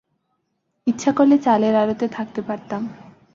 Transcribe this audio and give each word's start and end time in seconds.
ইচ্ছা 0.87 1.11
করলে 1.11 1.35
চালের 1.37 1.75
আড়তে 1.75 2.05
থাকতে 2.07 2.41
পারতাম। 2.41 2.81